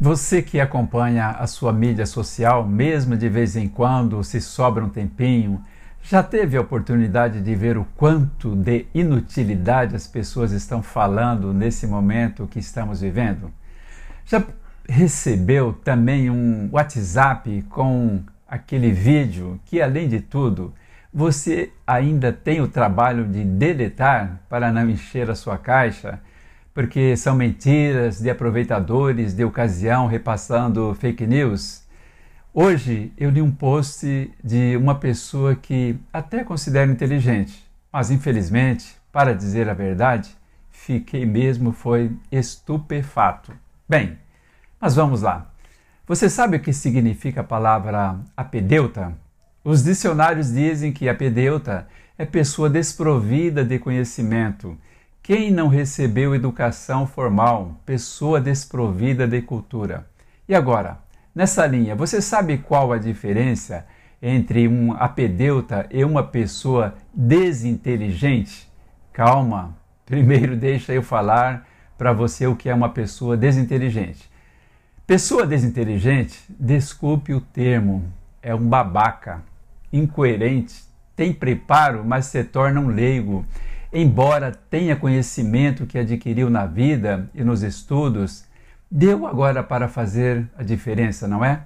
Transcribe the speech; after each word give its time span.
Você 0.00 0.40
que 0.40 0.60
acompanha 0.60 1.30
a 1.30 1.46
sua 1.48 1.72
mídia 1.72 2.06
social, 2.06 2.64
mesmo 2.64 3.16
de 3.16 3.28
vez 3.28 3.56
em 3.56 3.66
quando, 3.66 4.22
se 4.22 4.40
sobra 4.40 4.84
um 4.84 4.88
tempinho, 4.88 5.60
já 6.00 6.22
teve 6.22 6.56
a 6.56 6.60
oportunidade 6.60 7.40
de 7.40 7.54
ver 7.56 7.76
o 7.76 7.84
quanto 7.96 8.54
de 8.54 8.86
inutilidade 8.94 9.96
as 9.96 10.06
pessoas 10.06 10.52
estão 10.52 10.84
falando 10.84 11.52
nesse 11.52 11.84
momento 11.84 12.46
que 12.46 12.60
estamos 12.60 13.00
vivendo? 13.00 13.50
Já 14.24 14.44
recebeu 14.88 15.72
também 15.72 16.30
um 16.30 16.68
WhatsApp 16.70 17.62
com 17.68 18.22
aquele 18.46 18.92
vídeo 18.92 19.58
que, 19.64 19.82
além 19.82 20.08
de 20.08 20.20
tudo, 20.20 20.72
você 21.12 21.72
ainda 21.84 22.32
tem 22.32 22.60
o 22.60 22.68
trabalho 22.68 23.26
de 23.26 23.42
deletar 23.42 24.42
para 24.48 24.70
não 24.70 24.88
encher 24.88 25.28
a 25.28 25.34
sua 25.34 25.58
caixa? 25.58 26.20
Porque 26.74 27.16
são 27.16 27.34
mentiras 27.34 28.20
de 28.20 28.30
aproveitadores 28.30 29.34
de 29.34 29.44
ocasião 29.44 30.06
repassando 30.06 30.94
fake 30.94 31.26
news. 31.26 31.82
Hoje 32.54 33.12
eu 33.16 33.30
li 33.30 33.42
um 33.42 33.50
post 33.50 34.30
de 34.42 34.76
uma 34.76 34.94
pessoa 34.94 35.54
que 35.54 35.96
até 36.12 36.42
considero 36.44 36.90
inteligente, 36.90 37.68
mas 37.92 38.10
infelizmente, 38.10 38.96
para 39.12 39.34
dizer 39.34 39.68
a 39.68 39.74
verdade, 39.74 40.30
fiquei 40.70 41.26
mesmo 41.26 41.72
foi 41.72 42.10
estupefato. 42.30 43.52
Bem, 43.88 44.18
mas 44.80 44.94
vamos 44.94 45.22
lá. 45.22 45.50
Você 46.06 46.30
sabe 46.30 46.56
o 46.56 46.60
que 46.60 46.72
significa 46.72 47.42
a 47.42 47.44
palavra 47.44 48.18
apedeuta? 48.36 49.12
Os 49.62 49.84
dicionários 49.84 50.52
dizem 50.52 50.92
que 50.92 51.08
apedeuta 51.08 51.86
é 52.16 52.24
pessoa 52.24 52.70
desprovida 52.70 53.64
de 53.64 53.78
conhecimento, 53.78 54.76
quem 55.28 55.50
não 55.50 55.68
recebeu 55.68 56.34
educação 56.34 57.06
formal, 57.06 57.78
pessoa 57.84 58.40
desprovida 58.40 59.28
de 59.28 59.42
cultura. 59.42 60.06
E 60.48 60.54
agora, 60.54 61.00
nessa 61.34 61.66
linha, 61.66 61.94
você 61.94 62.22
sabe 62.22 62.56
qual 62.56 62.94
a 62.94 62.96
diferença 62.96 63.84
entre 64.22 64.66
um 64.66 64.94
apedeuta 64.94 65.86
e 65.90 66.02
uma 66.02 66.22
pessoa 66.22 66.94
desinteligente? 67.12 68.72
Calma, 69.12 69.76
primeiro 70.06 70.56
deixa 70.56 70.94
eu 70.94 71.02
falar 71.02 71.68
para 71.98 72.10
você 72.10 72.46
o 72.46 72.56
que 72.56 72.70
é 72.70 72.74
uma 72.74 72.88
pessoa 72.88 73.36
desinteligente. 73.36 74.30
Pessoa 75.06 75.46
desinteligente, 75.46 76.42
desculpe 76.58 77.34
o 77.34 77.40
termo, 77.42 78.10
é 78.42 78.54
um 78.54 78.66
babaca, 78.66 79.42
incoerente, 79.92 80.84
tem 81.14 81.34
preparo, 81.34 82.02
mas 82.02 82.24
se 82.24 82.42
torna 82.44 82.80
um 82.80 82.88
leigo 82.88 83.44
embora 83.92 84.52
tenha 84.70 84.96
conhecimento 84.96 85.86
que 85.86 85.98
adquiriu 85.98 86.50
na 86.50 86.66
vida 86.66 87.28
e 87.34 87.42
nos 87.42 87.62
estudos, 87.62 88.44
deu 88.90 89.26
agora 89.26 89.62
para 89.62 89.88
fazer 89.88 90.46
a 90.56 90.62
diferença, 90.62 91.26
não 91.26 91.44
é? 91.44 91.62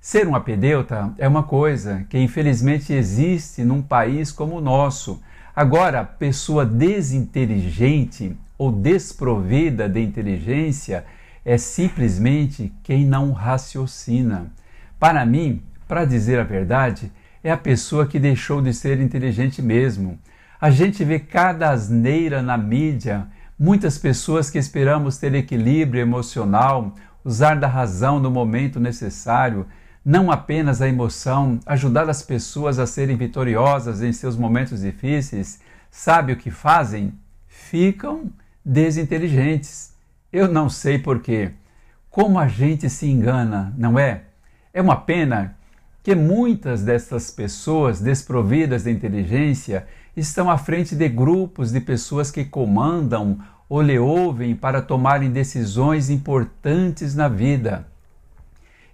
Ser 0.00 0.28
um 0.28 0.36
apedeuta 0.36 1.12
é 1.16 1.26
uma 1.26 1.42
coisa 1.42 2.04
que 2.10 2.18
infelizmente 2.18 2.92
existe 2.92 3.64
num 3.64 3.80
país 3.80 4.30
como 4.30 4.56
o 4.56 4.60
nosso. 4.60 5.20
Agora, 5.56 6.04
pessoa 6.04 6.66
desinteligente 6.66 8.36
ou 8.58 8.70
desprovida 8.70 9.88
de 9.88 10.00
inteligência 10.00 11.04
é 11.44 11.56
simplesmente 11.56 12.72
quem 12.82 13.04
não 13.06 13.32
raciocina. 13.32 14.52
Para 14.98 15.24
mim, 15.24 15.62
para 15.88 16.04
dizer 16.04 16.38
a 16.38 16.44
verdade, 16.44 17.10
é 17.42 17.50
a 17.50 17.56
pessoa 17.56 18.06
que 18.06 18.18
deixou 18.18 18.60
de 18.60 18.72
ser 18.72 19.00
inteligente 19.00 19.60
mesmo 19.60 20.18
a 20.64 20.70
gente 20.70 21.04
vê 21.04 21.18
cada 21.18 21.72
asneira 21.72 22.40
na 22.40 22.56
mídia, 22.56 23.26
muitas 23.58 23.98
pessoas 23.98 24.48
que 24.48 24.56
esperamos 24.56 25.18
ter 25.18 25.34
equilíbrio 25.34 26.00
emocional, 26.00 26.94
usar 27.22 27.56
da 27.56 27.66
razão 27.66 28.18
no 28.18 28.30
momento 28.30 28.80
necessário, 28.80 29.66
não 30.02 30.30
apenas 30.30 30.80
a 30.80 30.88
emoção, 30.88 31.60
ajudar 31.66 32.08
as 32.08 32.22
pessoas 32.22 32.78
a 32.78 32.86
serem 32.86 33.14
vitoriosas 33.14 34.00
em 34.00 34.10
seus 34.10 34.38
momentos 34.38 34.80
difíceis, 34.80 35.60
sabe 35.90 36.32
o 36.32 36.36
que 36.38 36.50
fazem? 36.50 37.12
Ficam 37.46 38.32
desinteligentes. 38.64 39.92
Eu 40.32 40.48
não 40.48 40.70
sei 40.70 40.98
porquê. 40.98 41.50
Como 42.08 42.38
a 42.38 42.48
gente 42.48 42.88
se 42.88 43.06
engana, 43.06 43.74
não 43.76 43.98
é? 43.98 44.22
É 44.72 44.80
uma 44.80 44.96
pena 44.96 45.58
que 46.02 46.14
muitas 46.14 46.82
dessas 46.82 47.30
pessoas 47.30 48.00
desprovidas 48.00 48.84
de 48.84 48.90
inteligência 48.90 49.86
estão 50.16 50.50
à 50.50 50.56
frente 50.56 50.94
de 50.94 51.08
grupos 51.08 51.72
de 51.72 51.80
pessoas 51.80 52.30
que 52.30 52.44
comandam 52.44 53.38
ou 53.68 53.82
lhe 53.82 53.98
ouvem 53.98 54.54
para 54.54 54.82
tomarem 54.82 55.30
decisões 55.30 56.10
importantes 56.10 57.14
na 57.14 57.28
vida. 57.28 57.86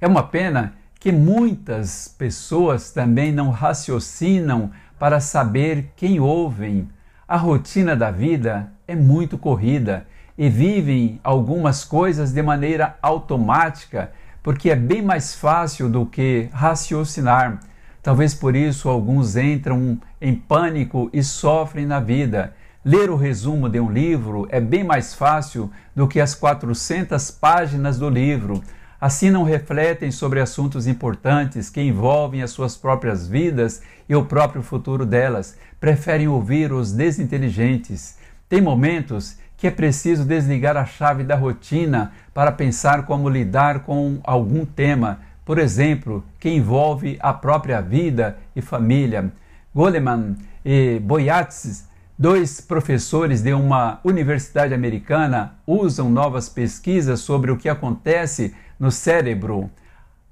É 0.00 0.06
uma 0.06 0.22
pena 0.22 0.74
que 0.98 1.12
muitas 1.12 2.14
pessoas 2.18 2.90
também 2.90 3.32
não 3.32 3.50
raciocinam 3.50 4.70
para 4.98 5.20
saber 5.20 5.92
quem 5.96 6.20
ouvem. 6.20 6.88
A 7.26 7.36
rotina 7.36 7.96
da 7.96 8.10
vida 8.10 8.72
é 8.86 8.94
muito 8.94 9.38
corrida 9.38 10.06
e 10.36 10.48
vivem 10.48 11.20
algumas 11.22 11.84
coisas 11.84 12.32
de 12.32 12.42
maneira 12.42 12.96
automática, 13.02 14.12
porque 14.42 14.70
é 14.70 14.76
bem 14.76 15.02
mais 15.02 15.34
fácil 15.34 15.88
do 15.88 16.06
que 16.06 16.48
raciocinar 16.52 17.60
Talvez 18.02 18.34
por 18.34 18.56
isso 18.56 18.88
alguns 18.88 19.36
entram 19.36 20.00
em 20.20 20.34
pânico 20.34 21.10
e 21.12 21.22
sofrem 21.22 21.84
na 21.84 22.00
vida. 22.00 22.54
Ler 22.82 23.10
o 23.10 23.16
resumo 23.16 23.68
de 23.68 23.78
um 23.78 23.90
livro 23.90 24.46
é 24.50 24.58
bem 24.58 24.82
mais 24.82 25.14
fácil 25.14 25.70
do 25.94 26.08
que 26.08 26.18
as 26.18 26.34
400 26.34 27.30
páginas 27.30 27.98
do 27.98 28.08
livro. 28.08 28.62
Assim 28.98 29.30
não 29.30 29.44
refletem 29.44 30.10
sobre 30.10 30.40
assuntos 30.40 30.86
importantes 30.86 31.68
que 31.68 31.80
envolvem 31.82 32.42
as 32.42 32.50
suas 32.50 32.76
próprias 32.76 33.26
vidas 33.28 33.82
e 34.08 34.14
o 34.14 34.24
próprio 34.24 34.62
futuro 34.62 35.04
delas. 35.04 35.58
Preferem 35.78 36.26
ouvir 36.26 36.72
os 36.72 36.92
desinteligentes. 36.92 38.16
Tem 38.48 38.62
momentos 38.62 39.38
que 39.58 39.66
é 39.66 39.70
preciso 39.70 40.24
desligar 40.24 40.74
a 40.74 40.86
chave 40.86 41.22
da 41.22 41.36
rotina 41.36 42.12
para 42.32 42.50
pensar 42.50 43.04
como 43.04 43.28
lidar 43.28 43.80
com 43.80 44.18
algum 44.24 44.64
tema 44.64 45.20
por 45.50 45.58
exemplo, 45.58 46.24
que 46.38 46.48
envolve 46.48 47.18
a 47.18 47.32
própria 47.34 47.80
vida 47.80 48.38
e 48.54 48.62
família. 48.62 49.32
Goleman 49.74 50.36
e 50.64 51.00
Boyatzis, 51.00 51.88
dois 52.16 52.60
professores 52.60 53.42
de 53.42 53.52
uma 53.52 53.98
universidade 54.04 54.72
americana, 54.72 55.56
usam 55.66 56.08
novas 56.08 56.48
pesquisas 56.48 57.18
sobre 57.18 57.50
o 57.50 57.56
que 57.56 57.68
acontece 57.68 58.54
no 58.78 58.92
cérebro 58.92 59.68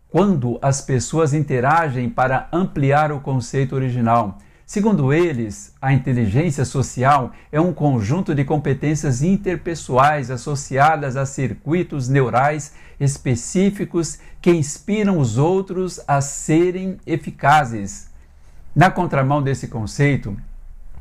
quando 0.09 0.57
as 0.63 0.81
pessoas 0.81 1.35
interagem 1.35 2.09
para 2.09 2.47
ampliar 2.53 3.11
o 3.11 3.19
conceito 3.19 3.75
original. 3.75 4.39
Segundo 4.69 5.15
eles, 5.15 5.75
a 5.81 5.95
inteligência 5.95 6.63
social 6.63 7.33
é 7.51 7.59
um 7.59 7.73
conjunto 7.73 8.35
de 8.35 8.45
competências 8.45 9.23
interpessoais 9.23 10.31
associadas 10.31 11.17
a 11.17 11.25
circuitos 11.25 12.07
neurais 12.07 12.75
específicos 13.01 14.19
que 14.43 14.51
inspiram 14.51 15.19
os 15.19 15.39
outros 15.39 15.99
a 16.07 16.21
serem 16.21 16.99
eficazes. 17.07 18.11
Na 18.77 18.91
contramão 18.91 19.43
desse 19.43 19.69
conceito, 19.69 20.37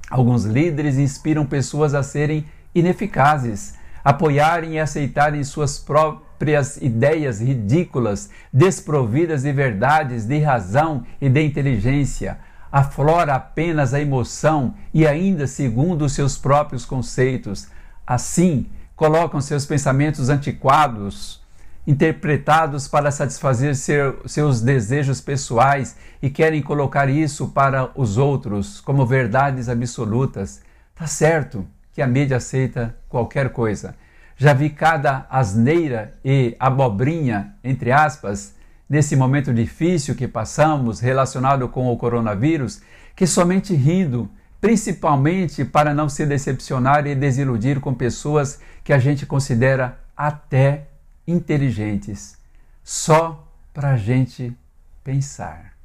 alguns 0.10 0.46
líderes 0.46 0.98
inspiram 0.98 1.46
pessoas 1.46 1.94
a 1.94 2.02
serem 2.02 2.46
ineficazes, 2.74 3.74
apoiarem 4.02 4.76
e 4.76 4.80
aceitarem 4.80 5.44
suas 5.44 5.78
próprias 5.78 6.78
ideias 6.78 7.42
ridículas, 7.42 8.30
desprovidas 8.54 9.44
de 9.44 9.52
verdades, 9.52 10.24
de 10.24 10.40
razão 10.40 11.06
e 11.20 11.28
de 11.28 11.44
inteligência 11.44 12.47
aflora 12.78 13.34
apenas 13.34 13.92
a 13.94 14.00
emoção 14.00 14.76
e 14.94 15.08
ainda 15.08 15.48
segundo 15.48 16.06
os 16.06 16.14
seus 16.14 16.38
próprios 16.38 16.86
conceitos. 16.86 17.68
Assim, 18.06 18.68
colocam 18.96 19.42
seus 19.42 19.66
pensamentos 19.66 20.30
antiquados, 20.30 21.42
interpretados 21.88 22.88
para 22.88 23.10
satisfazer 23.10 23.76
seu, 23.76 24.22
seus 24.28 24.62
desejos 24.62 25.20
pessoais 25.20 25.98
e 26.22 26.30
querem 26.30 26.62
colocar 26.62 27.10
isso 27.10 27.48
para 27.48 27.90
os 27.96 28.18
outros 28.18 28.80
como 28.80 29.08
verdades 29.08 29.70
absolutas. 29.70 30.62
Tá 30.94 31.08
certo 31.08 31.66
que 31.94 32.02
a 32.02 32.08
mídia 32.08 32.38
aceita 32.38 32.96
qualquer 33.10 33.50
coisa. 33.50 33.96
Já 34.36 34.54
vi 34.54 34.70
cada 34.70 35.26
asneira 35.32 36.14
e 36.24 36.56
abobrinha, 36.60 37.56
entre 37.64 37.92
aspas, 37.92 38.54
nesse 38.90 39.16
momento 39.16 39.54
difícil 39.54 40.16
que 40.16 40.28
passamos 40.28 41.00
relacionado 41.00 41.68
com 41.68 41.92
o 41.92 41.98
coronavírus, 41.98 42.82
que 43.16 43.28
somente 43.28 43.76
rindo, 43.76 44.30
principalmente 44.62 45.66
para 45.66 45.94
não 45.94 46.08
se 46.10 46.26
decepcionar 46.26 47.06
e 47.06 47.16
desiludir 47.16 47.80
com 47.80 47.94
pessoas 47.94 48.60
que 48.84 48.94
a 48.94 49.00
gente 49.00 49.26
considera 49.26 50.00
até 50.16 50.88
inteligentes, 51.28 52.38
só 52.84 53.48
para 53.74 53.92
a 53.92 53.98
gente 53.98 54.56
pensar. 55.04 55.77